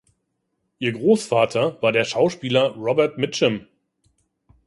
Ihr 0.79 0.93
Großvater 0.93 1.79
war 1.83 1.91
der 1.91 2.05
Schauspieler 2.05 2.73
Robert 2.75 3.19
Mitchum. 3.19 3.67